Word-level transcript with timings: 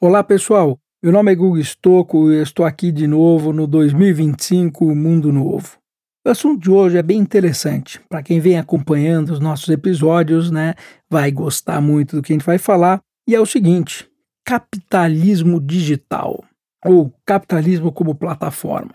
Olá 0.00 0.22
pessoal, 0.22 0.78
meu 1.02 1.10
nome 1.10 1.32
é 1.32 1.34
Google 1.34 1.58
Stocco 1.58 2.30
e 2.30 2.40
estou 2.40 2.64
aqui 2.64 2.92
de 2.92 3.08
novo 3.08 3.52
no 3.52 3.66
2025 3.66 4.94
Mundo 4.94 5.32
Novo. 5.32 5.76
O 6.24 6.30
assunto 6.30 6.62
de 6.62 6.70
hoje 6.70 6.98
é 6.98 7.02
bem 7.02 7.18
interessante. 7.18 8.00
Para 8.08 8.22
quem 8.22 8.38
vem 8.38 8.56
acompanhando 8.56 9.30
os 9.30 9.40
nossos 9.40 9.68
episódios, 9.70 10.52
né, 10.52 10.76
vai 11.10 11.32
gostar 11.32 11.80
muito 11.80 12.14
do 12.14 12.22
que 12.22 12.32
a 12.32 12.36
gente 12.36 12.46
vai 12.46 12.58
falar. 12.58 13.00
E 13.28 13.34
é 13.34 13.40
o 13.40 13.44
seguinte: 13.44 14.08
capitalismo 14.44 15.60
digital 15.60 16.44
ou 16.84 17.12
capitalismo 17.26 17.90
como 17.90 18.14
plataforma. 18.14 18.92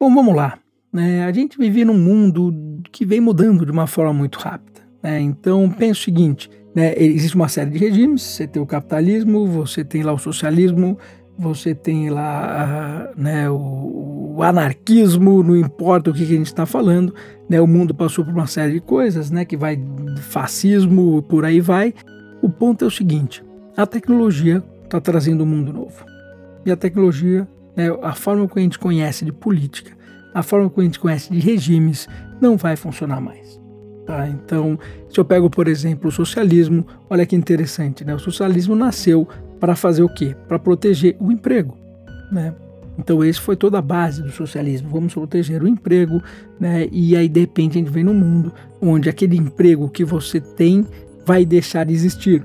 Bom, 0.00 0.14
vamos 0.14 0.34
lá. 0.34 0.58
É, 0.96 1.22
a 1.22 1.32
gente 1.32 1.58
vive 1.58 1.84
num 1.84 1.98
mundo 1.98 2.80
que 2.90 3.04
vem 3.04 3.20
mudando 3.20 3.66
de 3.66 3.72
uma 3.72 3.86
forma 3.86 4.14
muito 4.14 4.38
rápida. 4.38 4.79
Né? 5.02 5.20
Então, 5.20 5.68
pense 5.70 6.00
o 6.00 6.04
seguinte: 6.04 6.50
né, 6.74 6.94
existe 6.96 7.34
uma 7.34 7.48
série 7.48 7.70
de 7.70 7.78
regimes. 7.78 8.22
Você 8.22 8.46
tem 8.46 8.62
o 8.62 8.66
capitalismo, 8.66 9.46
você 9.46 9.84
tem 9.84 10.02
lá 10.02 10.12
o 10.12 10.18
socialismo, 10.18 10.98
você 11.38 11.74
tem 11.74 12.10
lá 12.10 13.10
né, 13.16 13.48
o, 13.50 14.34
o, 14.36 14.42
anarquismo, 14.42 15.42
não 15.42 15.56
importa 15.56 16.10
o 16.10 16.14
que, 16.14 16.26
que 16.26 16.34
a 16.34 16.36
gente 16.36 16.46
está 16.46 16.66
falando. 16.66 17.14
Né, 17.48 17.60
o 17.60 17.66
mundo 17.66 17.94
passou 17.94 18.24
por 18.24 18.32
uma 18.32 18.46
série 18.46 18.74
de 18.74 18.80
coisas, 18.80 19.30
né, 19.30 19.44
que 19.44 19.56
vai 19.56 19.82
fascismo, 20.20 21.22
por 21.22 21.44
aí 21.44 21.60
vai. 21.60 21.94
O 22.42 22.48
ponto 22.48 22.84
é 22.84 22.88
o 22.88 22.90
seguinte: 22.90 23.42
a 23.76 23.86
tecnologia 23.86 24.62
está 24.84 25.00
trazendo 25.00 25.44
um 25.44 25.46
mundo 25.46 25.72
novo. 25.72 26.04
E 26.64 26.70
a 26.70 26.76
tecnologia, 26.76 27.48
né, 27.76 27.86
a 28.02 28.12
forma 28.12 28.46
que 28.46 28.58
a 28.58 28.62
gente 28.62 28.78
conhece 28.78 29.24
de 29.24 29.32
política, 29.32 29.96
a 30.34 30.42
forma 30.42 30.68
que 30.70 30.80
a 30.80 30.84
gente 30.84 31.00
conhece 31.00 31.32
de 31.32 31.40
regimes, 31.40 32.06
não 32.40 32.56
vai 32.56 32.76
funcionar 32.76 33.20
mais. 33.20 33.59
Tá? 34.10 34.28
Então, 34.28 34.76
se 35.08 35.20
eu 35.20 35.24
pego, 35.24 35.48
por 35.48 35.68
exemplo, 35.68 36.08
o 36.08 36.10
socialismo, 36.10 36.84
olha 37.08 37.24
que 37.24 37.36
interessante, 37.36 38.04
né? 38.04 38.12
O 38.12 38.18
socialismo 38.18 38.74
nasceu 38.74 39.28
para 39.60 39.76
fazer 39.76 40.02
o 40.02 40.08
quê? 40.08 40.34
Para 40.48 40.58
proteger 40.58 41.16
o 41.20 41.30
emprego, 41.30 41.76
né? 42.32 42.52
Então, 42.98 43.24
esse 43.24 43.40
foi 43.40 43.54
toda 43.54 43.78
a 43.78 43.82
base 43.82 44.20
do 44.20 44.32
socialismo. 44.32 44.90
Vamos 44.90 45.14
proteger 45.14 45.62
o 45.62 45.68
emprego, 45.68 46.20
né? 46.58 46.88
E 46.90 47.14
aí, 47.14 47.28
de 47.28 47.38
repente, 47.38 47.78
a 47.78 47.80
gente 47.80 47.92
vem 47.92 48.02
num 48.02 48.12
mundo 48.12 48.52
onde 48.82 49.08
aquele 49.08 49.36
emprego 49.36 49.88
que 49.88 50.04
você 50.04 50.40
tem 50.40 50.84
vai 51.24 51.44
deixar 51.46 51.86
de 51.86 51.92
existir. 51.92 52.42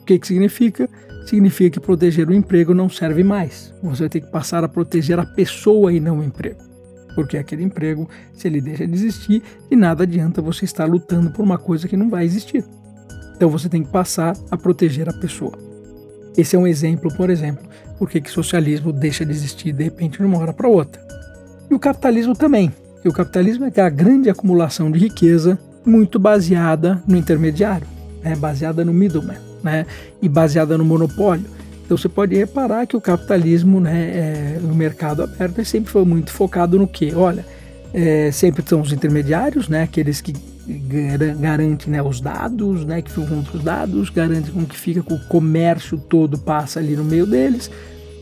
O 0.00 0.04
que, 0.06 0.18
que 0.18 0.26
significa? 0.26 0.88
Significa 1.26 1.78
que 1.78 1.80
proteger 1.80 2.26
o 2.26 2.32
emprego 2.32 2.72
não 2.72 2.88
serve 2.88 3.22
mais. 3.22 3.70
Você 3.82 4.04
vai 4.04 4.08
ter 4.08 4.20
que 4.22 4.30
passar 4.30 4.64
a 4.64 4.68
proteger 4.68 5.18
a 5.18 5.26
pessoa 5.26 5.92
e 5.92 6.00
não 6.00 6.20
o 6.20 6.24
emprego. 6.24 6.71
Porque 7.14 7.36
aquele 7.36 7.62
emprego, 7.62 8.08
se 8.34 8.48
ele 8.48 8.60
deixa 8.60 8.86
de 8.86 8.94
existir, 8.94 9.42
de 9.70 9.76
nada 9.76 10.04
adianta 10.04 10.40
você 10.40 10.64
estar 10.64 10.86
lutando 10.86 11.30
por 11.30 11.42
uma 11.42 11.58
coisa 11.58 11.86
que 11.86 11.96
não 11.96 12.08
vai 12.08 12.24
existir. 12.24 12.64
Então 13.36 13.50
você 13.50 13.68
tem 13.68 13.82
que 13.82 13.90
passar 13.90 14.36
a 14.50 14.56
proteger 14.56 15.08
a 15.08 15.12
pessoa. 15.12 15.52
Esse 16.36 16.56
é 16.56 16.58
um 16.58 16.66
exemplo, 16.66 17.14
por 17.16 17.28
exemplo, 17.28 17.64
porque 17.98 18.20
que 18.20 18.30
socialismo 18.30 18.92
deixa 18.92 19.24
de 19.24 19.32
existir 19.32 19.72
de 19.72 19.84
repente 19.84 20.18
de 20.18 20.24
uma 20.24 20.38
hora 20.38 20.52
para 20.52 20.68
outra. 20.68 21.00
E 21.70 21.74
o 21.74 21.78
capitalismo 21.78 22.34
também. 22.34 22.72
E 23.04 23.08
o 23.08 23.12
capitalismo 23.12 23.70
é 23.74 23.80
a 23.80 23.88
grande 23.88 24.30
acumulação 24.30 24.90
de 24.90 24.98
riqueza 24.98 25.58
muito 25.84 26.18
baseada 26.18 27.02
no 27.06 27.16
intermediário, 27.16 27.86
né? 28.22 28.36
baseada 28.36 28.84
no 28.84 28.92
middleman 28.92 29.38
né? 29.62 29.86
e 30.20 30.28
baseada 30.28 30.78
no 30.78 30.84
monopólio. 30.84 31.44
Então 31.92 31.98
você 31.98 32.08
pode 32.08 32.34
reparar 32.34 32.86
que 32.86 32.96
o 32.96 33.00
capitalismo, 33.02 33.78
né, 33.78 33.92
é, 33.92 34.58
no 34.62 34.74
mercado 34.74 35.22
aberto, 35.22 35.62
sempre 35.62 35.90
foi 35.90 36.06
muito 36.06 36.32
focado 36.32 36.78
no 36.78 36.88
que? 36.88 37.14
Olha, 37.14 37.44
é, 37.92 38.30
sempre 38.32 38.64
são 38.66 38.80
os 38.80 38.94
intermediários, 38.94 39.68
né, 39.68 39.82
aqueles 39.82 40.22
que 40.22 40.32
garantem 41.38 41.92
né, 41.92 42.02
os 42.02 42.18
dados, 42.18 42.86
né, 42.86 43.02
que 43.02 43.10
ficam 43.10 43.44
com 43.44 43.58
os 43.58 43.62
dados, 43.62 44.08
garantem 44.08 44.54
com 44.54 44.64
que 44.64 44.74
fica 44.74 45.02
com 45.02 45.16
o 45.16 45.24
comércio 45.26 45.98
todo 45.98 46.38
passa 46.38 46.80
ali 46.80 46.96
no 46.96 47.04
meio 47.04 47.26
deles, 47.26 47.70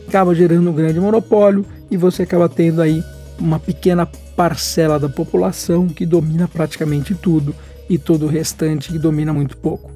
acaba 0.05 0.35
gerando 0.35 0.69
um 0.69 0.73
grande 0.73 0.99
monopólio 0.99 1.65
e 1.89 1.95
você 1.95 2.23
acaba 2.23 2.49
tendo 2.49 2.81
aí 2.81 3.01
uma 3.39 3.57
pequena 3.57 4.05
parcela 4.35 4.99
da 4.99 5.07
população 5.07 5.87
que 5.87 6.05
domina 6.05 6.45
praticamente 6.45 7.15
tudo 7.15 7.55
e 7.89 7.97
todo 7.97 8.25
o 8.25 8.27
restante 8.27 8.91
que 8.91 8.99
domina 8.99 9.31
muito 9.31 9.55
pouco. 9.55 9.90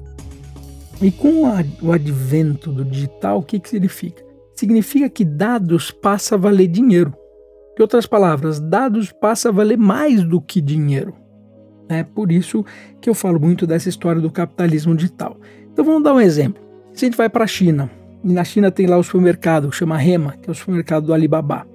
E 1.00 1.10
com 1.10 1.46
a, 1.46 1.62
o 1.82 1.92
advento 1.92 2.72
do 2.72 2.84
digital, 2.84 3.38
o 3.38 3.42
que, 3.42 3.60
que 3.60 3.68
significa? 3.68 4.24
Significa 4.54 5.08
que 5.10 5.24
dados 5.24 5.90
passa 5.90 6.34
a 6.34 6.38
valer 6.38 6.68
dinheiro. 6.68 7.12
Em 7.78 7.82
outras 7.82 8.06
palavras, 8.06 8.58
dados 8.58 9.12
passa 9.12 9.50
a 9.50 9.52
valer 9.52 9.76
mais 9.76 10.24
do 10.24 10.40
que 10.40 10.60
dinheiro. 10.60 11.14
É 11.88 12.02
por 12.02 12.32
isso 12.32 12.64
que 13.00 13.10
eu 13.10 13.14
falo 13.14 13.38
muito 13.38 13.66
dessa 13.66 13.88
história 13.88 14.20
do 14.20 14.30
capitalismo 14.30 14.96
digital. 14.96 15.36
Então 15.70 15.84
vamos 15.84 16.02
dar 16.02 16.14
um 16.14 16.20
exemplo. 16.20 16.62
Se 16.94 17.04
a 17.04 17.08
gente 17.08 17.18
vai 17.18 17.28
para 17.28 17.44
a 17.44 17.46
China, 17.48 17.90
e 18.24 18.32
na 18.32 18.42
China 18.42 18.70
tem 18.70 18.86
lá 18.86 18.96
o 18.96 19.02
supermercado, 19.02 19.70
chama 19.70 19.98
Rema, 19.98 20.34
que 20.40 20.48
é 20.48 20.52
o 20.52 20.54
supermercado 20.54 21.06
do 21.06 21.12
Alibaba. 21.12 21.66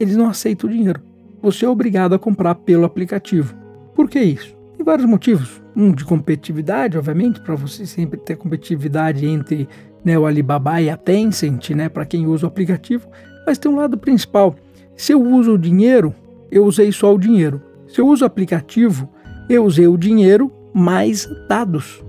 Eles 0.00 0.16
não 0.16 0.28
aceitam 0.28 0.70
dinheiro. 0.70 1.00
Você 1.42 1.66
é 1.66 1.68
obrigado 1.68 2.14
a 2.14 2.18
comprar 2.18 2.54
pelo 2.54 2.84
aplicativo. 2.84 3.54
Por 3.94 4.08
que 4.08 4.18
isso? 4.18 4.56
Tem 4.84 4.92
vários 4.92 5.08
motivos. 5.08 5.62
Um 5.74 5.92
de 5.92 6.04
competitividade, 6.04 6.98
obviamente, 6.98 7.40
para 7.40 7.54
você 7.54 7.86
sempre 7.86 8.20
ter 8.20 8.36
competitividade 8.36 9.26
entre 9.26 9.66
né, 10.04 10.18
o 10.18 10.26
Alibaba 10.26 10.78
e 10.78 10.90
a 10.90 10.96
Tencent, 10.96 11.70
né, 11.70 11.88
para 11.88 12.04
quem 12.04 12.26
usa 12.26 12.44
o 12.44 12.48
aplicativo. 12.48 13.08
Mas 13.46 13.56
tem 13.56 13.72
um 13.72 13.76
lado 13.76 13.96
principal. 13.96 14.54
Se 14.94 15.12
eu 15.12 15.22
uso 15.22 15.54
o 15.54 15.58
dinheiro, 15.58 16.14
eu 16.50 16.66
usei 16.66 16.92
só 16.92 17.14
o 17.14 17.18
dinheiro. 17.18 17.62
Se 17.88 17.98
eu 17.98 18.06
uso 18.06 18.24
o 18.24 18.26
aplicativo, 18.26 19.08
eu 19.48 19.64
usei 19.64 19.88
o 19.88 19.96
dinheiro 19.96 20.52
mais 20.74 21.26
dados. 21.48 22.04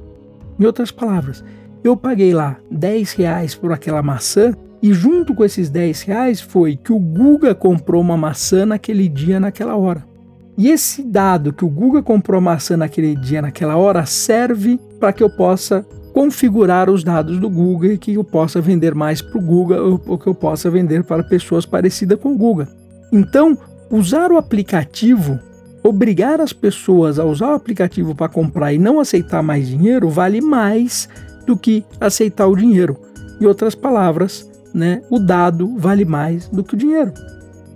Em 0.59 0.65
outras 0.65 0.91
palavras, 0.91 1.45
eu 1.81 1.95
paguei 1.95 2.33
lá 2.33 2.57
10 2.69 3.13
reais 3.13 3.55
por 3.55 3.71
aquela 3.71 4.03
maçã 4.03 4.53
e 4.81 4.91
junto 4.91 5.33
com 5.33 5.45
esses 5.45 5.69
10 5.69 6.01
reais 6.01 6.41
foi 6.41 6.75
que 6.75 6.91
o 6.91 6.99
Guga 6.99 7.55
comprou 7.55 8.01
uma 8.01 8.17
maçã 8.17 8.65
naquele 8.65 9.07
dia, 9.07 9.39
naquela 9.39 9.77
hora. 9.77 10.14
E 10.57 10.69
esse 10.69 11.03
dado 11.03 11.51
que 11.51 11.65
o 11.65 11.69
Google 11.69 12.01
comprou 12.01 12.39
maçã 12.39 12.77
naquele 12.77 13.15
dia, 13.15 13.41
naquela 13.41 13.75
hora, 13.75 14.05
serve 14.05 14.79
para 14.99 15.11
que 15.11 15.21
eu 15.21 15.29
possa 15.29 15.85
configurar 16.13 16.89
os 16.89 17.03
dados 17.03 17.37
do 17.37 17.49
Google 17.49 17.91
e 17.91 17.97
que 17.97 18.13
eu 18.13 18.23
possa 18.23 18.61
vender 18.61 18.95
mais 18.95 19.21
para 19.21 19.37
o 19.37 19.41
Google 19.41 20.01
ou 20.07 20.17
que 20.17 20.27
eu 20.27 20.33
possa 20.33 20.69
vender 20.69 21.03
para 21.03 21.21
pessoas 21.23 21.65
parecidas 21.65 22.17
com 22.17 22.31
o 22.31 22.37
Google. 22.37 22.67
Então, 23.11 23.57
usar 23.91 24.31
o 24.31 24.37
aplicativo, 24.37 25.37
obrigar 25.83 26.39
as 26.39 26.53
pessoas 26.53 27.19
a 27.19 27.25
usar 27.25 27.49
o 27.49 27.55
aplicativo 27.55 28.15
para 28.15 28.29
comprar 28.29 28.71
e 28.71 28.77
não 28.77 28.97
aceitar 28.97 29.43
mais 29.43 29.67
dinheiro, 29.67 30.09
vale 30.09 30.39
mais 30.39 31.09
do 31.45 31.57
que 31.57 31.83
aceitar 31.99 32.47
o 32.47 32.55
dinheiro. 32.55 32.97
Em 33.41 33.45
outras 33.45 33.75
palavras, 33.75 34.49
né, 34.73 35.01
o 35.09 35.19
dado 35.19 35.77
vale 35.77 36.05
mais 36.05 36.47
do 36.47 36.63
que 36.63 36.75
o 36.75 36.77
dinheiro. 36.77 37.13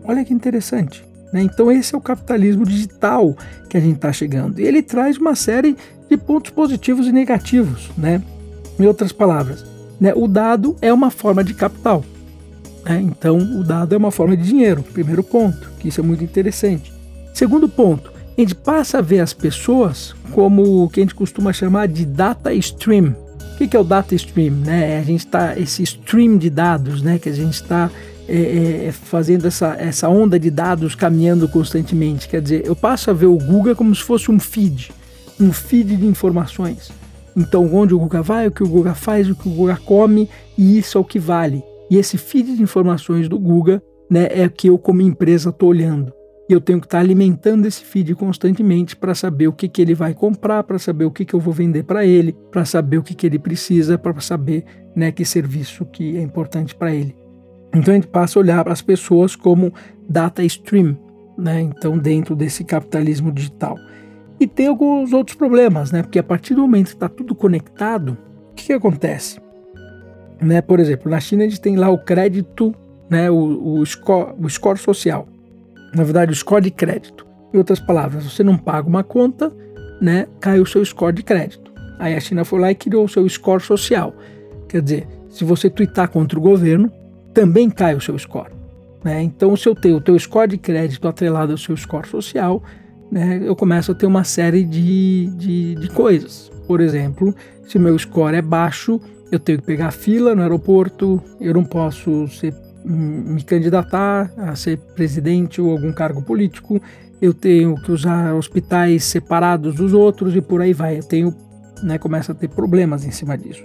Olha 0.06 0.24
que 0.24 0.34
interessante. 0.34 1.09
Né? 1.32 1.42
Então, 1.44 1.72
esse 1.72 1.94
é 1.94 1.98
o 1.98 2.02
capitalismo 2.02 2.66
digital 2.66 3.36
que 3.70 3.78
a 3.78 3.80
gente 3.80 3.96
está 3.96 4.12
chegando. 4.12 4.60
E 4.60 4.64
ele 4.64 4.82
traz 4.82 5.18
uma 5.18 5.36
série 5.36 5.76
de 6.10 6.18
pontos 6.18 6.52
positivos 6.52 7.08
e 7.08 7.12
negativos. 7.12 7.90
Né? 7.98 8.22
Em 8.80 8.86
outras 8.86 9.12
palavras, 9.12 9.66
né? 10.00 10.14
o 10.16 10.28
dado 10.28 10.76
é 10.82 10.92
uma 10.92 11.12
forma 11.12 11.44
de 11.44 11.54
capital. 11.54 12.04
Né? 12.86 13.02
Então, 13.02 13.38
o 13.38 13.64
dado 13.64 13.94
é 13.94 13.98
uma 13.98 14.12
forma 14.12 14.36
de 14.36 14.44
dinheiro. 14.44 14.84
Primeiro 14.84 15.24
ponto, 15.24 15.72
que 15.80 15.90
isso 15.90 16.00
é 16.00 16.04
muito 16.04 16.24
interessante. 16.24 16.92
Segundo 17.34 17.70
ponto, 17.70 18.12
a 18.38 18.42
gente 18.42 18.56
passa 18.56 19.00
a 19.00 19.02
ver 19.02 19.20
as 19.20 19.34
pessoas 19.34 20.16
como 20.32 20.84
o 20.84 20.90
que 20.90 21.00
a 21.00 21.04
gente 21.04 21.16
costuma 21.16 21.52
chamar 21.52 21.88
de 21.88 22.06
data 22.06 22.54
stream. 22.54 23.16
O 23.54 23.58
que 23.58 23.76
é 23.76 23.80
o 23.80 23.84
data 23.84 24.16
stream? 24.16 24.56
Né? 24.56 24.98
A 24.98 25.04
gente 25.04 25.26
está 25.26 25.60
esse 25.60 25.84
stream 25.84 26.38
de 26.38 26.50
dados, 26.50 27.02
né? 27.02 27.20
Que 27.20 27.28
a 27.28 27.34
gente 27.34 27.56
está 27.56 27.92
é, 28.30 28.36
é, 28.36 28.86
é, 28.86 28.92
fazendo 28.92 29.48
essa, 29.48 29.76
essa 29.80 30.08
onda 30.08 30.40
de 30.40 30.52
dados 30.52 30.94
caminhando 30.94 31.50
constantemente. 31.50 32.30
Quer 32.30 32.42
dizer, 32.42 32.64
eu 32.64 32.76
passo 32.76 33.10
a 33.10 33.14
ver 33.14 33.26
o 33.26 33.38
Google 33.38 33.76
como 33.76 33.94
se 33.96 34.04
fosse 34.04 34.30
um 34.30 34.40
feed, 34.40 34.92
um 35.40 35.52
feed 35.52 35.98
de 35.98 36.06
informações. 36.06 36.92
Então, 37.36 37.74
onde 37.74 37.96
o 37.96 38.00
Google 38.00 38.22
vai, 38.22 38.48
o 38.48 38.52
que 38.52 38.62
o 38.62 38.70
Google 38.70 38.94
faz, 38.94 39.28
o 39.28 39.36
que 39.36 39.48
o 39.48 39.52
Google 39.52 39.78
come, 39.84 40.30
e 40.56 40.78
isso 40.78 40.96
é 40.96 41.02
o 41.02 41.04
que 41.04 41.18
vale. 41.18 41.64
E 41.90 41.98
esse 41.98 42.20
feed 42.20 42.56
de 42.56 42.62
informações 42.62 43.28
do 43.28 43.40
Google 43.40 43.82
né, 44.08 44.28
é 44.30 44.48
que 44.48 44.68
eu, 44.68 44.78
como 44.78 45.02
empresa, 45.02 45.50
estou 45.50 45.70
olhando. 45.70 46.14
E 46.48 46.54
eu 46.54 46.62
tenho 46.62 46.80
que 46.80 46.86
estar 46.86 47.00
tá 47.00 47.04
alimentando 47.04 47.66
esse 47.66 47.84
feed 47.84 48.14
constantemente 48.14 48.96
para 48.96 49.16
saber 49.16 49.48
o 49.48 49.54
que, 49.54 49.68
que 49.68 49.82
ele 49.82 49.96
vai 49.96 50.14
comprar, 50.14 50.64
para 50.64 50.78
saber 50.78 51.06
o 51.06 51.12
que, 51.12 51.26
que 51.26 51.34
eu 51.34 51.40
vou 51.40 51.54
vender 51.54 51.84
para 51.84 52.06
ele, 52.06 52.36
para 52.52 52.64
saber 52.64 52.98
o 52.98 53.04
que, 53.04 53.16
que 53.16 53.26
ele 53.26 53.40
precisa, 53.40 53.98
para 53.98 54.20
saber 54.20 54.66
né, 54.96 55.12
que 55.12 55.26
serviço 55.26 55.86
que 55.86 56.18
é 56.18 56.22
importante 56.22 56.76
para 56.76 56.94
ele. 56.94 57.16
Então 57.74 57.94
a 57.94 57.96
gente 57.96 58.08
passa 58.08 58.40
a 58.40 58.42
olhar 58.42 58.64
para 58.64 58.74
as 58.74 58.82
pessoas 58.82 59.36
como 59.36 59.74
data 60.08 60.44
stream, 60.44 60.98
né? 61.38 61.62
Então 61.62 61.98
dentro 61.98 62.36
desse 62.36 62.64
capitalismo 62.64 63.32
digital. 63.32 63.78
E 64.40 64.48
tem 64.48 64.68
alguns 64.68 65.12
outros 65.12 65.36
problemas, 65.36 65.92
né? 65.92 66.02
Porque 66.02 66.18
a 66.18 66.24
partir 66.24 66.56
do 66.56 66.62
momento 66.62 66.88
que 66.88 66.94
está 66.94 67.10
tudo 67.10 67.36
conectado, 67.36 68.18
o 68.52 68.56
que, 68.56 68.68
que, 68.68 68.74
acontece? 68.74 69.40
Né? 70.42 70.62
Por 70.62 70.80
exemplo, 70.80 71.12
na 71.12 71.20
China 71.20 71.44
a 71.44 71.48
gente 71.48 71.60
tem 71.60 71.76
lá 71.76 71.90
o 71.90 71.98
crédito, 71.98 72.74
né? 73.10 73.30
O, 73.30 73.80
o, 73.80 73.86
score, 73.86 74.34
o 74.40 74.50
score 74.50 74.80
social. 74.80 75.28
Na 75.94 76.04
verdade, 76.04 76.32
o 76.32 76.36
score 76.36 76.64
de 76.64 76.72
crédito. 76.72 77.28
Em 77.54 77.58
outras 77.58 77.80
palavras, 77.80 78.24
você 78.24 78.44
não 78.44 78.58
paga 78.58 78.88
uma 78.88 79.04
conta, 79.04 79.52
né? 80.02 80.28
Cai 80.40 80.60
o 80.60 80.66
seu 80.66 80.84
score 80.86 81.14
de 81.14 81.24
crédito. 81.24 81.74
Aí 82.00 82.16
a 82.16 82.20
China 82.20 82.46
foi 82.46 82.60
lá 82.60 82.72
e 82.72 82.76
criou 82.76 83.04
o 83.04 83.10
seu 83.10 83.28
score 83.28 83.62
social. 83.62 84.14
Quer 84.70 84.82
dizer, 84.82 85.08
se 85.30 85.44
você 85.44 85.70
twittar 85.70 86.10
contra 86.10 86.40
o 86.40 86.42
governo, 86.42 86.90
também 87.40 87.70
cai 87.70 87.96
o 87.96 88.02
seu 88.02 88.20
score. 88.20 88.52
Né? 89.02 89.24
Então, 89.24 89.56
se 89.56 89.70
eu 89.70 89.74
tenho 89.74 89.96
o 89.96 90.02
teu 90.02 90.20
score 90.20 90.50
de 90.50 90.58
crédito 90.58 91.08
atrelado 91.08 91.54
ao 91.54 91.58
seu 91.58 91.76
score 91.78 92.06
social, 92.06 92.62
né, 93.10 93.42
eu 93.42 93.56
começo 93.56 93.94
a 93.94 93.96
ter 93.96 94.06
uma 94.06 94.26
série 94.26 94.66
de, 94.66 95.28
de, 95.38 95.76
de 95.76 95.90
coisas. 95.90 96.52
Por 96.68 96.82
exemplo, 96.82 97.34
se 97.66 97.80
meu 97.80 97.98
score 97.98 98.36
é 98.36 98.42
baixo, 98.42 99.00
eu 99.32 99.40
tenho 99.40 99.60
que 99.60 99.66
pegar 99.66 99.92
fila 99.92 100.36
no 100.36 100.42
aeroporto, 100.42 101.24
eu 101.40 101.54
não 101.54 101.64
posso 101.64 102.28
ser, 102.28 102.54
me 102.84 103.42
candidatar 103.42 104.30
a 104.36 104.54
ser 104.54 104.78
presidente 104.96 105.62
ou 105.62 105.72
algum 105.72 105.94
cargo 105.94 106.22
político, 106.22 106.82
eu 107.22 107.34
tenho 107.34 107.76
que 107.76 107.92
usar 107.94 108.34
hospitais 108.34 109.06
separados 109.06 109.76
dos 109.76 109.94
outros 109.94 110.36
e 110.36 110.42
por 110.42 110.62
aí 110.62 110.74
vai. 110.74 111.00
Eu 111.00 111.04
tenho, 111.04 111.34
né, 111.84 111.98
começa 111.98 112.34
a 112.34 112.36
ter 112.36 112.50
problemas 112.50 113.06
em 113.06 113.12
cima 113.12 113.38
disso. 113.38 113.64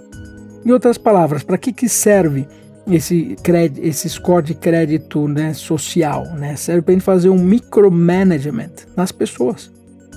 Em 0.65 0.71
outras 0.71 0.97
palavras, 0.97 1.43
para 1.43 1.57
que, 1.57 1.73
que 1.73 1.89
serve 1.89 2.47
esse, 2.87 3.35
crédito, 3.41 3.85
esse 3.85 4.09
score 4.09 4.43
de 4.43 4.53
crédito 4.53 5.27
né, 5.27 5.53
social? 5.53 6.25
Né? 6.35 6.55
Serve 6.55 6.81
para 6.81 6.91
a 6.91 6.95
gente 6.95 7.03
fazer 7.03 7.29
um 7.29 7.39
micromanagement 7.39 8.71
nas 8.95 9.11
pessoas. 9.11 9.71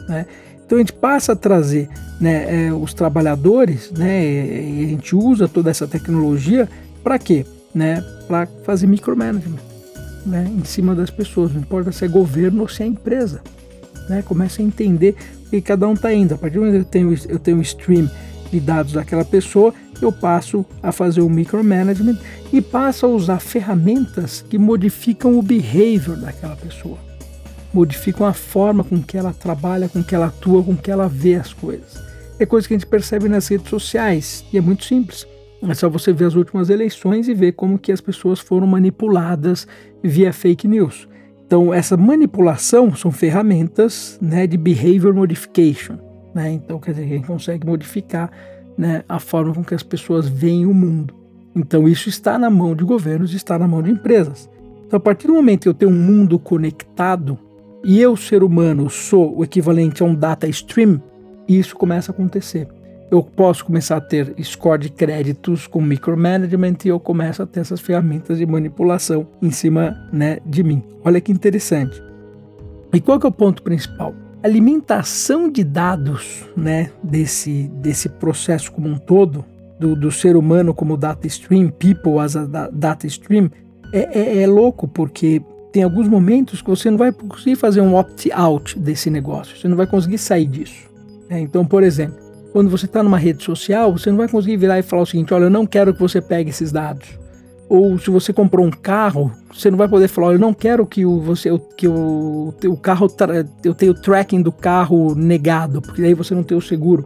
Né? 0.09 0.27
Então 0.65 0.77
a 0.77 0.81
gente 0.81 0.93
passa 0.93 1.33
a 1.33 1.37
trazer 1.37 1.89
né, 2.21 2.67
é, 2.67 2.73
os 2.73 2.93
trabalhadores 2.93 3.91
né, 3.91 4.25
e 4.25 4.85
a 4.85 4.89
gente 4.89 5.17
usa 5.17 5.49
toda 5.49 5.71
essa 5.71 5.87
tecnologia 5.87 6.69
para 7.03 7.19
quê? 7.19 7.47
Né, 7.75 8.03
para 8.27 8.47
fazer 8.65 8.87
micromanagement 8.87 9.69
né, 10.29 10.51
em 10.57 10.65
cima 10.65 10.95
das 10.95 11.11
pessoas, 11.11 11.53
não 11.53 11.61
importa 11.61 11.91
se 11.91 12.05
é 12.05 12.09
governo 12.09 12.63
ou 12.63 12.69
se 12.69 12.83
é 12.83 12.87
empresa. 12.87 13.41
Né, 14.09 14.23
começa 14.23 14.63
a 14.63 14.65
entender 14.65 15.15
o 15.47 15.51
que 15.51 15.61
cada 15.61 15.87
um 15.87 15.95
está 15.95 16.13
indo. 16.13 16.35
A 16.35 16.39
partir 16.39 16.55
do 16.55 16.61
momento 16.61 16.75
que 16.75 16.81
eu 16.81 16.85
tenho, 16.85 17.19
eu 17.29 17.39
tenho 17.39 17.57
um 17.59 17.63
stream 17.63 18.11
de 18.51 18.61
dados 18.61 18.93
daquela 18.93 19.25
pessoa, 19.25 19.75
eu 20.01 20.13
passo 20.13 20.65
a 20.83 20.93
fazer 20.93 21.21
o 21.21 21.29
micromanagement 21.29 22.19
e 22.53 22.61
passo 22.61 23.07
a 23.07 23.09
usar 23.09 23.41
ferramentas 23.41 24.45
que 24.49 24.59
modificam 24.59 25.39
o 25.39 25.43
behavior 25.43 26.17
daquela 26.17 26.57
pessoa. 26.57 26.99
Modificam 27.73 28.27
a 28.27 28.33
forma 28.33 28.83
com 28.83 29.03
que 29.03 29.17
ela 29.17 29.33
trabalha, 29.33 29.89
com 29.89 30.03
que 30.03 30.15
ela 30.15 30.27
atua, 30.27 30.63
com 30.63 30.77
que 30.77 30.91
ela 30.91 31.09
vê 31.09 31.35
as 31.35 31.53
coisas. 31.53 32.03
É 32.39 32.47
coisa 32.47 32.67
que 32.67 32.75
a 32.75 32.79
gente 32.79 32.87
percebe 32.87 33.29
nas 33.29 33.49
redes 33.49 33.69
sociais 33.69 34.45
e 34.53 34.59
é 34.59 34.61
muito 34.61 34.85
simples. 34.85 35.27
É 35.63 35.75
só 35.75 35.89
você 35.89 36.13
ver 36.13 36.27
as 36.27 36.35
últimas 36.35 36.71
eleições 36.71 37.27
e 37.27 37.35
ver 37.35 37.53
como 37.53 37.79
que 37.79 37.91
as 37.91 38.01
pessoas 38.01 38.39
foram 38.39 38.67
manipuladas 38.67 39.67
via 40.03 40.33
fake 40.33 40.69
news. 40.69 41.09
Então, 41.45 41.75
essa 41.75 41.97
manipulação 41.97 42.95
são 42.95 43.11
ferramentas 43.11 44.19
né, 44.21 44.47
de 44.47 44.57
behavior 44.57 45.13
modification. 45.15 45.97
Né? 46.35 46.53
Então, 46.53 46.79
quer 46.79 46.93
dizer, 46.93 47.05
a 47.05 47.09
gente 47.09 47.27
consegue 47.27 47.67
modificar 47.67 48.31
né, 48.77 49.03
a 49.09 49.19
forma 49.19 49.55
com 49.55 49.65
que 49.65 49.75
as 49.75 49.83
pessoas 49.83 50.29
veem 50.29 50.67
o 50.67 50.75
mundo. 50.75 51.15
Então, 51.55 51.89
isso 51.89 52.09
está 52.09 52.39
na 52.39 52.51
mão 52.51 52.75
de 52.75 52.85
governos, 52.85 53.35
está 53.35 53.59
na 53.59 53.67
mão 53.67 53.83
de 53.83 53.91
empresas. 53.91 54.49
Então, 54.87 54.97
a 54.97 55.01
partir 55.01 55.27
do 55.27 55.35
momento 55.35 55.63
que 55.63 55.69
eu 55.69 55.75
tenho 55.75 55.91
um 55.91 55.95
mundo 55.95 56.39
conectado 56.39 57.39
e 57.85 58.01
eu, 58.01 58.17
ser 58.17 58.43
humano, 58.43 58.89
sou 58.89 59.37
o 59.39 59.45
equivalente 59.45 60.03
a 60.03 60.07
um 60.07 60.15
data 60.15 60.47
stream, 60.49 61.01
isso 61.49 61.77
começa 61.77 62.13
a 62.13 62.15
acontecer 62.15 62.69
eu 63.11 63.23
posso 63.23 63.65
começar 63.65 63.97
a 63.97 64.01
ter 64.01 64.35
score 64.43 64.83
de 64.83 64.91
créditos 64.91 65.67
com 65.67 65.81
micromanagement 65.81 66.77
e 66.85 66.89
eu 66.89 67.01
começo 67.01 67.43
a 67.43 67.47
ter 67.47 67.61
essas 67.61 67.81
ferramentas 67.81 68.39
de 68.39 68.47
manipulação 68.47 69.27
em 69.41 69.51
cima 69.51 69.97
né, 70.13 70.39
de 70.45 70.63
mim. 70.63 70.83
Olha 71.05 71.21
que 71.21 71.33
interessante. 71.33 72.03
E 72.93 73.01
qual 73.01 73.19
que 73.19 73.27
é 73.27 73.29
o 73.29 73.33
ponto 73.33 73.63
principal? 73.63 74.15
Alimentação 74.43 75.51
de 75.51 75.65
dados 75.65 76.45
né, 76.57 76.91
desse, 77.03 77.69
desse 77.75 78.09
processo 78.09 78.71
como 78.71 78.89
um 78.89 78.97
todo, 78.97 79.45
do, 79.79 79.95
do 79.95 80.11
ser 80.11 80.37
humano 80.37 80.75
como 80.75 80.97
data 80.97 81.27
stream, 81.27 81.71
people 81.71 82.19
as 82.19 82.37
a 82.37 82.47
data 82.73 83.07
stream, 83.07 83.51
é, 83.93 84.21
é, 84.21 84.43
é 84.43 84.47
louco 84.47 84.87
porque 84.89 85.43
tem 85.73 85.83
alguns 85.83 86.09
momentos 86.09 86.61
que 86.61 86.69
você 86.69 86.91
não 86.91 86.99
vai 86.99 87.13
conseguir 87.13 87.57
fazer 87.57 87.81
um 87.81 87.95
opt-out 87.95 88.79
desse 88.79 89.11
negócio, 89.11 89.57
você 89.57 89.69
não 89.69 89.77
vai 89.77 89.87
conseguir 89.87 90.19
sair 90.19 90.47
disso. 90.47 90.89
Né? 91.29 91.41
Então, 91.41 91.65
por 91.65 91.83
exemplo, 91.83 92.17
quando 92.53 92.71
você 92.71 92.87
está 92.87 93.03
numa 93.03 93.19
rede 93.19 93.45
social, 93.45 93.93
você 93.93 94.11
não 94.11 94.19
vai 94.19 94.29
conseguir 94.29 94.57
virar 94.57 94.79
e 94.79 94.83
falar 94.83 95.03
o 95.03 95.07
seguinte: 95.07 95.33
olha, 95.35 95.45
eu 95.45 95.51
não 95.51 95.67
quero 95.67 95.93
que 95.93 96.01
você 96.01 96.21
pegue 96.21 96.51
esses 96.51 96.73
dados. 96.73 97.09
Ou 97.69 97.99
se 97.99 98.09
você 98.11 98.33
comprou 98.33 98.65
um 98.65 98.71
carro, 98.71 99.31
você 99.53 99.71
não 99.71 99.77
vai 99.77 99.89
poder 99.89 100.09
falar: 100.09 100.33
eu 100.33 100.39
não 100.39 100.55
quero 100.55 100.87
que 100.87 101.05
o, 101.05 101.21
você, 101.21 101.51
que 101.77 101.87
o, 101.87 102.55
o 102.65 102.77
carro, 102.77 103.09
eu 103.63 103.75
tenha 103.75 103.93
o 103.93 103.95
tracking 103.95 104.41
do 104.41 104.51
carro 104.51 105.15
negado, 105.15 105.83
porque 105.83 106.03
aí 106.03 106.15
você 106.15 106.35
não 106.35 106.43
tem 106.43 106.57
o 106.57 106.63
seguro. 106.63 107.05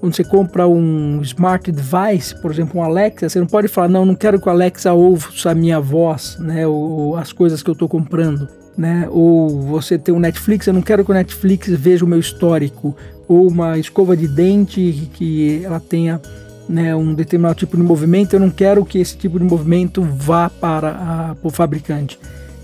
Quando 0.00 0.14
você 0.14 0.24
compra 0.24 0.66
um 0.66 1.20
smart 1.22 1.70
device, 1.72 2.40
por 2.40 2.50
exemplo, 2.50 2.80
um 2.80 2.84
Alexa, 2.84 3.28
você 3.28 3.38
não 3.38 3.46
pode 3.46 3.68
falar: 3.68 3.88
não, 3.88 4.06
não 4.06 4.14
quero 4.14 4.40
que 4.40 4.48
o 4.48 4.50
Alexa 4.50 4.92
ouça 4.94 5.50
a 5.50 5.54
minha 5.54 5.80
voz, 5.80 6.38
né, 6.38 6.66
ou 6.66 7.16
as 7.16 7.32
coisas 7.32 7.62
que 7.62 7.68
eu 7.68 7.74
estou 7.74 7.88
comprando. 7.88 8.48
Né? 8.76 9.08
Ou 9.10 9.60
você 9.60 9.98
tem 9.98 10.14
um 10.14 10.20
Netflix, 10.20 10.68
eu 10.68 10.72
não 10.72 10.82
quero 10.82 11.04
que 11.04 11.10
o 11.10 11.14
Netflix 11.14 11.68
veja 11.68 12.04
o 12.04 12.08
meu 12.08 12.20
histórico 12.20 12.94
ou 13.26 13.48
uma 13.48 13.76
escova 13.76 14.16
de 14.16 14.28
dente 14.28 15.10
que 15.14 15.62
ela 15.64 15.80
tenha 15.80 16.20
né, 16.68 16.94
um 16.94 17.14
determinado 17.14 17.54
tipo 17.54 17.76
de 17.76 17.82
movimento, 17.82 18.34
eu 18.34 18.40
não 18.40 18.50
quero 18.50 18.84
que 18.84 18.98
esse 18.98 19.16
tipo 19.16 19.38
de 19.38 19.44
movimento 19.44 20.02
vá 20.02 20.50
para, 20.50 21.36
o 21.42 21.50
fabricante. 21.50 22.18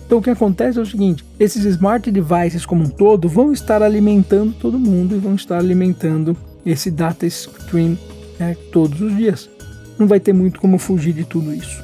Então 0.07 0.19
o 0.19 0.23
que 0.23 0.31
acontece 0.31 0.79
é 0.79 0.83
o 0.83 0.87
seguinte: 0.87 1.25
esses 1.41 1.65
smart 1.65 2.11
devices 2.11 2.67
como 2.67 2.85
um 2.85 2.89
todo 2.89 3.29
vão 3.29 3.53
estar 3.53 3.83
alimentando 3.83 4.53
todo 4.53 4.79
mundo 4.79 5.17
e 5.17 5.19
vão 5.19 5.35
estar 5.35 5.59
alimentando 5.59 6.37
esse 6.65 6.91
data 6.91 7.27
stream 7.27 7.99
né, 8.39 8.57
todos 8.71 9.01
os 9.01 9.17
dias. 9.17 9.49
Não 9.99 10.07
vai 10.07 10.21
ter 10.21 10.33
muito 10.33 10.61
como 10.61 10.79
fugir 10.79 11.15
de 11.15 11.25
tudo 11.25 11.55
isso. 11.55 11.83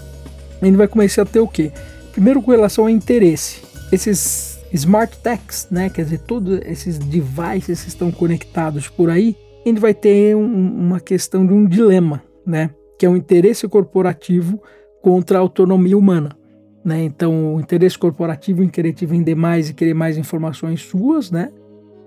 Gente 0.62 0.76
vai 0.76 0.88
começar 0.88 1.22
a 1.22 1.26
ter 1.26 1.40
o 1.40 1.49
quê? 1.49 1.72
Primeiro 2.12 2.43
com 2.43 2.50
relação 2.50 2.84
ao 2.84 2.90
interesse. 2.90 3.62
Esses 3.90 4.58
smart 4.72 5.17
techs, 5.19 5.69
né? 5.70 5.88
Quer 5.88 6.05
dizer, 6.05 6.19
todos 6.19 6.61
esses 6.67 6.99
devices 6.99 7.82
que 7.82 7.88
estão 7.88 8.11
conectados 8.11 8.88
por 8.88 9.11
aí, 9.11 9.37
gente 9.68 9.80
vai 9.80 9.94
ter 9.94 10.36
um, 10.36 10.44
uma 10.44 11.00
questão 11.00 11.46
de 11.46 11.52
um 11.52 11.66
dilema, 11.66 12.22
né? 12.46 12.70
Que 12.98 13.06
é 13.06 13.08
o 13.08 13.16
interesse 13.16 13.66
corporativo 13.68 14.60
contra 15.02 15.38
a 15.38 15.40
autonomia 15.40 15.96
humana. 15.96 16.36
Né? 16.84 17.04
Então, 17.04 17.54
o 17.54 17.60
interesse 17.60 17.98
corporativo 17.98 18.62
em 18.62 18.68
querer 18.68 18.92
te 18.92 19.04
vender 19.04 19.34
mais 19.34 19.68
e 19.68 19.74
querer 19.74 19.94
mais 19.94 20.16
informações 20.16 20.82
suas, 20.82 21.30
né? 21.30 21.50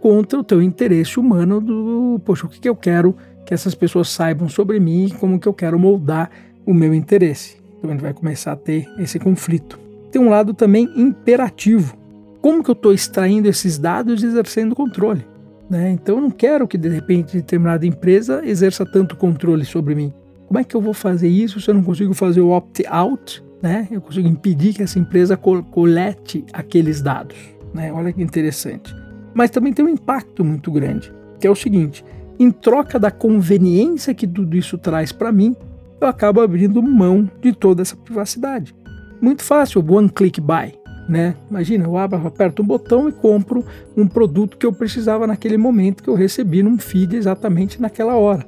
Contra 0.02 0.40
o 0.40 0.44
teu 0.44 0.62
interesse 0.62 1.20
humano 1.20 1.62
do, 1.62 2.20
poxa, 2.26 2.46
o 2.46 2.50
que, 2.50 2.60
que 2.60 2.70
eu 2.70 2.76
quero 2.76 3.16
que 3.46 3.54
essas 3.54 3.76
pessoas 3.76 4.10
saibam 4.10 4.50
sobre 4.50 4.80
mim 4.80 5.06
e 5.06 5.12
como 5.12 5.40
que 5.40 5.48
eu 5.48 5.54
quero 5.54 5.78
moldar 5.78 6.30
o 6.66 6.74
meu 6.74 6.94
interesse. 6.94 7.58
Então, 7.78 7.92
gente 7.92 8.02
vai 8.02 8.14
começar 8.14 8.54
a 8.54 8.56
ter 8.56 8.88
esse 8.98 9.20
conflito. 9.20 9.80
Tem 10.12 10.22
um 10.22 10.30
lado 10.30 10.54
também 10.54 10.90
imperativo, 10.96 11.96
como 12.42 12.64
que 12.64 12.70
eu 12.70 12.74
estou 12.74 12.94
extraindo 12.94 13.48
esses 13.48 13.78
dados 13.78 14.22
e 14.22 14.26
exercendo 14.26 14.76
controle? 14.76 15.26
Né? 15.70 15.92
Então 15.92 16.16
eu 16.16 16.22
não 16.22 16.32
quero 16.32 16.68
que 16.68 16.78
de 16.78 16.90
repente 16.90 17.38
determinada 17.38 17.86
empresa 17.86 18.42
exerça 18.46 18.86
tanto 18.86 19.16
controle 19.16 19.66
sobre 19.66 19.96
mim. 19.96 20.14
Como 20.48 20.60
é 20.60 20.64
que 20.64 20.76
eu 20.76 20.82
vou 20.82 20.94
fazer 20.94 21.28
isso 21.28 21.60
se 21.60 21.70
eu 21.70 21.74
não 21.74 21.84
consigo 21.84 22.14
fazer 22.14 22.42
o 22.42 22.50
opt-out? 22.50 23.44
Né? 23.62 23.88
Eu 23.90 24.02
consigo 24.02 24.28
impedir 24.28 24.74
que 24.74 24.84
essa 24.84 25.00
empresa 25.00 25.38
colete 25.38 26.46
aqueles 26.52 27.02
dados. 27.02 27.38
Né? 27.74 27.92
Olha 27.92 28.12
que 28.12 28.22
interessante. 28.22 28.94
Mas 29.34 29.50
também 29.50 29.74
tem 29.74 29.84
um 29.84 29.90
impacto 29.90 30.44
muito 30.44 30.72
grande, 30.72 31.12
que 31.40 31.48
é 31.48 31.50
o 31.50 31.56
seguinte: 31.56 32.06
em 32.38 32.52
troca 32.52 33.00
da 33.00 33.10
conveniência 33.10 34.14
que 34.14 34.28
tudo 34.28 34.56
isso 34.56 34.78
traz 34.78 35.12
para 35.12 35.32
mim, 35.32 35.56
eu 36.00 36.08
acabo 36.08 36.42
abrindo 36.42 36.84
mão 36.84 37.28
de 37.42 37.54
toda 37.54 37.82
essa 37.82 37.96
privacidade. 37.96 38.76
Muito 39.20 39.42
fácil, 39.44 39.84
one 39.90 40.10
click 40.10 40.40
buy 40.40 40.83
né? 41.08 41.36
Imagina, 41.50 41.86
eu 41.86 41.98
abro, 41.98 42.26
aperto 42.26 42.62
um 42.62 42.66
botão 42.66 43.10
e 43.10 43.12
compro 43.12 43.66
um 43.96 44.08
produto 44.08 44.58
que 44.58 44.66
eu 44.66 44.74
precisava 44.74 45.28
naquele 45.28 45.58
momento 45.58 46.04
que 46.04 46.10
eu 46.10 46.16
recebi 46.16 46.64
num 46.64 46.78
feed 46.78 47.16
exatamente 47.16 47.82
naquela 47.82 48.16
hora, 48.16 48.46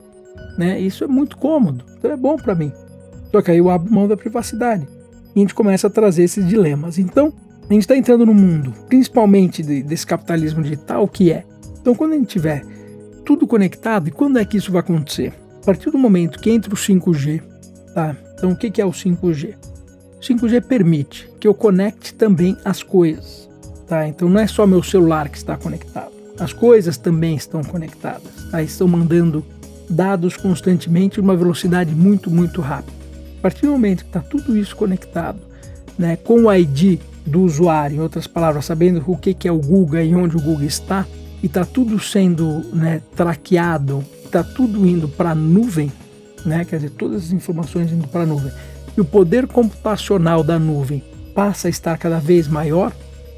né? 0.57 0.79
Isso 0.79 1.03
é 1.03 1.07
muito 1.07 1.38
cômodo, 1.38 1.83
então 1.97 2.12
é 2.12 2.17
bom 2.17 2.35
para 2.38 2.55
mim. 2.55 2.71
Só 3.31 3.41
que 3.41 3.51
aí 3.51 3.57
eu 3.57 3.69
abro 3.69 3.91
mão 3.91 4.07
da 4.07 4.15
privacidade 4.15 4.88
e 5.35 5.39
a 5.39 5.41
gente 5.41 5.53
começa 5.53 5.88
a 5.88 5.89
trazer 5.89 6.24
esses 6.24 6.47
dilemas. 6.47 6.97
Então, 6.97 7.33
a 7.69 7.74
gente 7.74 7.81
está 7.81 7.97
entrando 7.97 8.25
no 8.25 8.33
mundo, 8.33 8.74
principalmente 8.88 9.62
de, 9.62 9.83
desse 9.83 10.05
capitalismo 10.05 10.63
digital, 10.63 11.07
que 11.07 11.31
é. 11.31 11.43
Então, 11.81 11.93
quando 11.93 12.13
a 12.13 12.15
gente 12.15 12.27
tiver 12.27 12.63
tudo 13.25 13.45
conectado, 13.45 14.07
e 14.07 14.12
quando 14.12 14.38
é 14.38 14.45
que 14.45 14.55
isso 14.55 14.71
vai 14.71 14.79
acontecer? 14.79 15.33
A 15.62 15.65
partir 15.65 15.89
do 15.89 15.97
momento 15.97 16.39
que 16.39 16.50
entra 16.50 16.74
o 16.74 16.77
5G, 16.77 17.41
tá? 17.93 18.15
Então, 18.35 18.51
o 18.51 18.55
que, 18.55 18.69
que 18.69 18.81
é 18.81 18.85
o 18.85 18.91
5G? 18.91 19.55
5G 20.25 20.62
permite 20.62 21.29
que 21.39 21.48
eu 21.48 21.53
conecte 21.53 22.13
também 22.13 22.58
as 22.65 22.82
coisas, 22.82 23.48
tá? 23.88 24.08
Então 24.08 24.27
não 24.27 24.39
é 24.39 24.48
só 24.48 24.65
meu 24.65 24.82
celular 24.82 25.29
que 25.29 25.38
está 25.38 25.55
conectado, 25.55 26.12
as 26.39 26.51
coisas 26.51 26.98
também 26.98 27.36
estão 27.36 27.63
conectadas, 27.63 28.32
tá? 28.50 28.63
Estão 28.63 28.88
mandando 28.88 29.46
dados 29.89 30.36
constantemente 30.36 31.20
uma 31.20 31.36
velocidade 31.36 31.94
muito, 31.94 32.32
muito 32.32 32.60
rápida. 32.60 32.98
A 33.38 33.41
partir 33.41 33.67
do 33.67 33.72
momento 33.74 34.03
que 34.03 34.10
está 34.10 34.20
tudo 34.20 34.58
isso 34.58 34.75
conectado, 34.75 35.38
né, 35.98 36.15
com 36.15 36.46
o 36.46 36.53
ID 36.53 37.00
do 37.25 37.41
usuário, 37.41 37.98
em 37.98 38.00
outras 38.00 38.25
palavras, 38.25 38.65
sabendo 38.65 39.03
o 39.05 39.15
que, 39.15 39.34
que 39.34 39.48
é 39.48 39.51
o 39.51 39.60
Google 39.60 40.01
e 40.01 40.15
onde 40.15 40.36
o 40.36 40.41
Google 40.41 40.65
está, 40.65 41.05
e 41.41 41.46
está 41.46 41.63
tudo 41.63 42.00
sendo 42.00 42.63
né, 42.74 43.01
traqueado, 43.15 44.03
está 44.24 44.44
tudo 44.44 44.86
indo 44.86 45.08
para 45.08 45.32
a 45.32 45.36
nuvem, 45.36 45.91
né? 46.44 46.65
quer 46.65 46.77
dizer, 46.77 46.91
todas 46.91 47.25
as 47.25 47.32
informações 47.32 47.91
indo 47.91 48.08
para 48.08 48.24
a 48.24 48.25
nuvem, 48.25 48.51
e 48.97 49.01
o 49.01 49.05
poder 49.05 49.47
computacional 49.47 50.43
da 50.43 50.57
nuvem 50.57 51.03
passa 51.33 51.67
a 51.67 51.69
estar 51.69 51.97
cada 51.97 52.19
vez 52.19 52.47
maior, 52.47 52.93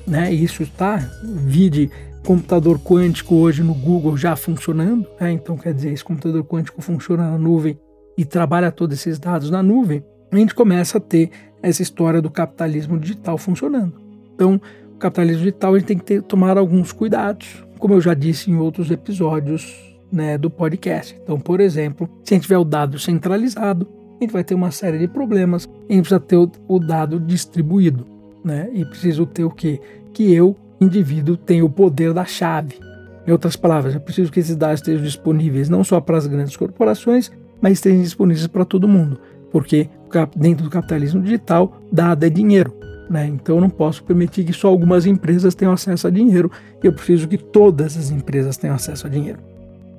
né? 0.05 0.31
isso 0.31 0.61
está, 0.63 0.97
vide 1.23 1.89
computador 2.25 2.79
quântico 2.79 3.35
hoje 3.35 3.63
no 3.63 3.73
Google 3.73 4.17
já 4.17 4.35
funcionando, 4.35 5.07
né? 5.19 5.31
então 5.31 5.57
quer 5.57 5.73
dizer, 5.73 5.93
esse 5.93 6.03
computador 6.03 6.43
quântico 6.43 6.81
funciona 6.81 7.31
na 7.31 7.37
nuvem 7.37 7.79
e 8.17 8.25
trabalha 8.25 8.71
todos 8.71 8.97
esses 8.97 9.17
dados 9.17 9.49
na 9.49 9.63
nuvem, 9.63 10.03
a 10.31 10.35
gente 10.35 10.53
começa 10.53 10.97
a 10.97 11.01
ter 11.01 11.29
essa 11.61 11.81
história 11.81 12.21
do 12.21 12.29
capitalismo 12.29 12.99
digital 12.99 13.37
funcionando. 13.37 13.93
Então, 14.33 14.59
o 14.93 14.97
capitalismo 14.97 15.43
digital 15.43 15.73
a 15.73 15.79
gente 15.79 15.87
tem 15.87 15.97
que 15.97 16.03
ter, 16.03 16.21
tomar 16.21 16.57
alguns 16.57 16.91
cuidados, 16.91 17.63
como 17.79 17.93
eu 17.93 18.01
já 18.01 18.13
disse 18.13 18.51
em 18.51 18.57
outros 18.57 18.91
episódios 18.91 19.97
né, 20.11 20.37
do 20.37 20.49
podcast. 20.49 21.17
Então, 21.23 21.39
por 21.39 21.59
exemplo, 21.59 22.09
se 22.23 22.33
a 22.33 22.35
gente 22.35 22.43
tiver 22.43 22.57
o 22.57 22.63
dado 22.63 22.99
centralizado, 22.99 23.87
a 24.19 24.23
gente 24.23 24.33
vai 24.33 24.43
ter 24.43 24.55
uma 24.55 24.71
série 24.71 24.97
de 24.97 25.07
problemas. 25.07 25.69
A 25.89 25.93
gente 25.93 26.01
precisa 26.01 26.19
ter 26.19 26.37
o, 26.67 26.79
dado 26.79 27.19
distribuído, 27.19 28.05
né? 28.43 28.69
E 28.73 28.83
preciso 28.83 29.25
ter 29.25 29.43
o 29.43 29.49
quê? 29.49 29.79
Que 30.13 30.33
eu, 30.33 30.55
indivíduo, 30.81 31.37
tenha 31.37 31.63
o 31.63 31.69
poder 31.69 32.13
da 32.13 32.25
chave. 32.25 32.79
Em 33.25 33.31
outras 33.31 33.55
palavras, 33.55 33.93
eu 33.93 33.99
preciso 33.99 34.31
que 34.31 34.39
esses 34.39 34.55
dados 34.55 34.79
estejam 34.79 35.03
disponíveis 35.03 35.69
não 35.69 35.83
só 35.83 35.99
para 35.99 36.17
as 36.17 36.25
grandes 36.27 36.55
corporações, 36.55 37.31
mas 37.61 37.73
estejam 37.73 38.01
disponíveis 38.01 38.47
para 38.47 38.65
todo 38.65 38.87
mundo. 38.87 39.19
Porque 39.51 39.89
dentro 40.35 40.63
do 40.63 40.69
capitalismo 40.69 41.21
digital, 41.21 41.81
dado 41.91 42.23
é 42.23 42.29
dinheiro. 42.29 42.73
Né? 43.09 43.27
Então 43.27 43.55
eu 43.55 43.61
não 43.61 43.69
posso 43.69 44.03
permitir 44.03 44.43
que 44.43 44.53
só 44.53 44.67
algumas 44.67 45.05
empresas 45.05 45.55
tenham 45.55 45.73
acesso 45.73 46.07
a 46.07 46.09
dinheiro. 46.09 46.51
Eu 46.83 46.91
preciso 46.91 47.27
que 47.27 47.37
todas 47.37 47.97
as 47.97 48.11
empresas 48.11 48.57
tenham 48.57 48.75
acesso 48.75 49.07
a 49.07 49.09
dinheiro. 49.09 49.39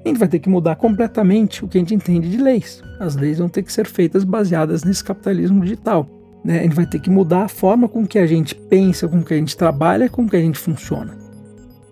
A 0.04 0.08
gente 0.08 0.18
vai 0.18 0.28
ter 0.28 0.38
que 0.38 0.48
mudar 0.48 0.76
completamente 0.76 1.64
o 1.64 1.68
que 1.68 1.76
a 1.76 1.80
gente 1.80 1.94
entende 1.94 2.30
de 2.30 2.38
leis. 2.38 2.82
As 2.98 3.16
leis 3.16 3.38
vão 3.38 3.48
ter 3.48 3.62
que 3.62 3.72
ser 3.72 3.86
feitas 3.86 4.24
baseadas 4.24 4.84
nesse 4.84 5.02
capitalismo 5.04 5.62
digital. 5.62 6.08
Né? 6.44 6.60
A 6.60 6.62
gente 6.62 6.74
vai 6.74 6.86
ter 6.86 7.00
que 7.00 7.10
mudar 7.10 7.44
a 7.44 7.48
forma 7.48 7.88
com 7.88 8.06
que 8.06 8.18
a 8.18 8.26
gente 8.26 8.54
pensa, 8.54 9.08
com 9.08 9.22
que 9.22 9.34
a 9.34 9.36
gente 9.36 9.56
trabalha, 9.56 10.08
com 10.08 10.28
que 10.28 10.36
a 10.36 10.40
gente 10.40 10.58
funciona. 10.58 11.16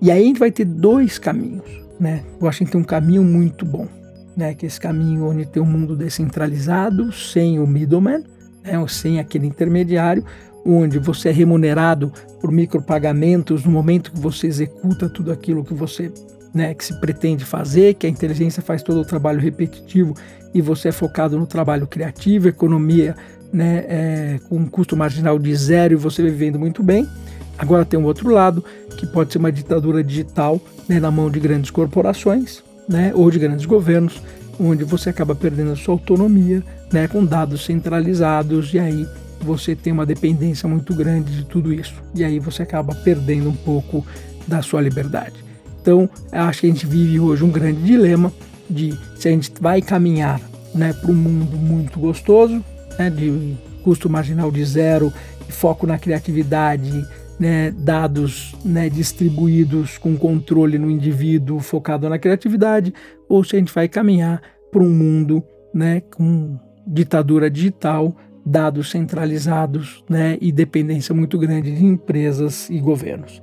E 0.01 0.11
aí 0.11 0.23
a 0.23 0.27
gente 0.27 0.39
vai 0.39 0.51
ter 0.51 0.65
dois 0.65 1.19
caminhos. 1.19 1.65
Né? 1.99 2.23
Eu 2.41 2.49
acho 2.49 2.65
que 2.65 2.71
tem 2.71 2.81
um 2.81 2.85
caminho 2.85 3.25
muito 3.25 3.65
bom, 3.65 3.87
né? 4.37 4.55
que 4.55 4.67
é 4.67 4.69
esse 4.69 4.81
caminho 4.81 5.27
onde 5.27 5.47
tem 5.47 5.63
um 5.63 5.67
mundo 5.67 5.97
descentralizado, 5.97 7.13
sem 7.13 7.59
o 7.59 7.67
middleman, 7.67 8.23
né? 8.65 8.79
ou 8.79 8.87
sem 8.87 9.19
aquele 9.19 9.47
intermediário, 9.47 10.25
onde 10.65 10.99
você 10.99 11.29
é 11.29 11.33
remunerado 11.33 12.13
por 12.41 12.51
micropagamentos 12.51 13.65
no 13.65 13.71
momento 13.71 14.13
que 14.13 14.21
você 14.21 14.47
executa 14.47 15.09
tudo 15.09 15.33
aquilo 15.33 15.65
que 15.65 15.75
você 15.75 16.13
né, 16.57 16.73
que 16.73 16.83
se 16.83 16.99
pretende 16.99 17.45
fazer, 17.45 17.93
que 17.95 18.07
a 18.07 18.11
inteligência 18.11 18.63
faz 18.63 18.83
todo 18.83 18.99
o 18.99 19.05
trabalho 19.05 19.39
repetitivo 19.39 20.15
e 20.55 20.63
você 20.63 20.89
é 20.89 20.93
focado 20.93 21.39
no 21.39 21.47
trabalho 21.47 21.87
criativo, 21.87 22.49
economia 22.49 23.15
né, 23.53 23.85
é, 23.87 24.41
com 24.49 24.57
um 24.57 24.67
custo 24.67 24.97
marginal 24.97 25.39
de 25.39 25.55
zero 25.55 25.93
e 25.93 25.97
você 25.97 26.23
vivendo 26.23 26.59
muito 26.59 26.83
bem. 26.83 27.07
Agora 27.59 27.85
tem 27.85 28.01
um 28.01 28.05
outro 28.05 28.31
lado, 28.31 28.65
que 28.97 29.07
pode 29.07 29.33
ser 29.33 29.39
uma 29.39 29.53
ditadura 29.53 30.03
digital 30.03 30.59
né, 30.89 30.99
na 30.99 31.11
mão 31.11 31.31
de 31.31 31.39
grandes 31.39 31.71
corporações 31.71 32.63
né, 32.89 33.13
ou 33.15 33.31
de 33.31 33.39
grandes 33.39 33.67
governos, 33.67 34.23
onde 34.59 34.83
você 34.83 35.11
acaba 35.11 35.35
perdendo 35.35 35.73
a 35.73 35.77
sua 35.77 35.93
autonomia 35.93 36.63
né, 36.91 37.07
com 37.07 37.23
dados 37.23 37.67
centralizados 37.67 38.73
e 38.73 38.79
aí 38.79 39.07
você 39.43 39.77
tem 39.77 39.93
uma 39.93 40.07
dependência 40.07 40.67
muito 40.67 40.95
grande 40.95 41.37
de 41.37 41.45
tudo 41.45 41.71
isso. 41.71 42.03
E 42.15 42.25
aí 42.25 42.39
você 42.39 42.63
acaba 42.63 42.95
perdendo 42.95 43.51
um 43.51 43.57
pouco 43.57 44.07
da 44.49 44.63
sua 44.63 44.81
liberdade. 44.81 45.46
Então, 45.87 46.11
acho 46.33 46.63
que 46.63 46.67
a 46.67 46.71
gente 46.71 46.85
vive 46.85 47.21
hoje 47.21 47.45
um 47.45 47.49
grande 47.49 47.81
dilema 47.81 48.33
de 48.69 48.99
se 49.15 49.29
a 49.29 49.31
gente 49.31 49.53
vai 49.61 49.81
caminhar 49.81 50.41
né, 50.75 50.93
para 50.93 51.13
um 51.13 51.15
mundo 51.15 51.57
muito 51.57 52.01
gostoso, 52.01 52.61
né, 52.99 53.09
de 53.09 53.55
custo 53.85 54.11
marginal 54.11 54.51
de 54.51 54.65
zero, 54.65 55.13
foco 55.49 55.87
na 55.87 55.97
criatividade, 55.97 57.07
né, 57.39 57.71
dados 57.71 58.57
né, 58.65 58.89
distribuídos 58.89 59.97
com 59.97 60.17
controle 60.17 60.77
no 60.77 60.91
indivíduo 60.91 61.61
focado 61.61 62.09
na 62.09 62.19
criatividade, 62.19 62.93
ou 63.29 63.45
se 63.45 63.55
a 63.55 63.59
gente 63.61 63.73
vai 63.73 63.89
caminhar 63.89 64.43
para 64.73 64.83
um 64.83 64.91
mundo 64.91 65.41
né, 65.73 66.01
com 66.01 66.59
ditadura 66.85 67.49
digital, 67.49 68.13
dados 68.45 68.91
centralizados 68.91 70.03
né, 70.11 70.37
e 70.41 70.51
dependência 70.51 71.15
muito 71.15 71.39
grande 71.39 71.73
de 71.73 71.85
empresas 71.85 72.69
e 72.71 72.81
governos. 72.81 73.41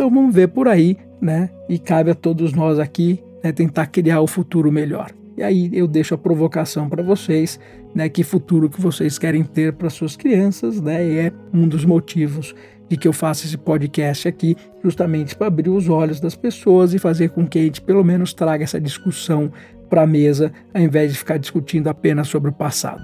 Então 0.00 0.08
vamos 0.08 0.34
ver 0.34 0.48
por 0.48 0.66
aí, 0.66 0.96
né? 1.20 1.50
E 1.68 1.78
cabe 1.78 2.10
a 2.10 2.14
todos 2.14 2.54
nós 2.54 2.78
aqui 2.78 3.22
né, 3.44 3.52
tentar 3.52 3.84
criar 3.84 4.22
o 4.22 4.26
futuro 4.26 4.72
melhor. 4.72 5.10
E 5.36 5.42
aí 5.42 5.68
eu 5.74 5.86
deixo 5.86 6.14
a 6.14 6.18
provocação 6.18 6.88
para 6.88 7.02
vocês, 7.02 7.60
né? 7.94 8.08
Que 8.08 8.24
futuro 8.24 8.70
que 8.70 8.80
vocês 8.80 9.18
querem 9.18 9.44
ter 9.44 9.74
para 9.74 9.90
suas 9.90 10.16
crianças, 10.16 10.80
né? 10.80 11.06
E 11.06 11.18
é 11.18 11.32
um 11.52 11.68
dos 11.68 11.84
motivos 11.84 12.54
de 12.88 12.96
que 12.96 13.06
eu 13.06 13.12
faço 13.12 13.44
esse 13.44 13.58
podcast 13.58 14.26
aqui, 14.26 14.56
justamente 14.82 15.36
para 15.36 15.48
abrir 15.48 15.68
os 15.68 15.86
olhos 15.86 16.18
das 16.18 16.34
pessoas 16.34 16.94
e 16.94 16.98
fazer 16.98 17.28
com 17.28 17.46
que 17.46 17.58
a 17.58 17.62
gente 17.62 17.82
pelo 17.82 18.02
menos 18.02 18.32
traga 18.32 18.64
essa 18.64 18.80
discussão 18.80 19.52
para 19.90 20.04
a 20.04 20.06
mesa, 20.06 20.50
ao 20.72 20.80
invés 20.80 21.12
de 21.12 21.18
ficar 21.18 21.36
discutindo 21.36 21.88
apenas 21.88 22.26
sobre 22.26 22.48
o 22.48 22.54
passado. 22.54 23.02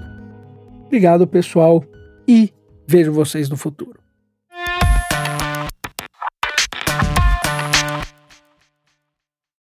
Obrigado, 0.86 1.26
pessoal, 1.26 1.84
e 2.26 2.54
vejo 2.88 3.12
vocês 3.12 3.50
no 3.50 3.56
futuro. 3.58 4.05